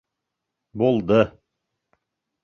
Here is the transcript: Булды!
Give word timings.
Булды! 0.81 1.19